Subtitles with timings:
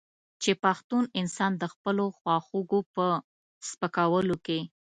[0.41, 3.05] چې پښتون انسان د خپلو خواخوږو په
[3.69, 4.59] سپکولو کې.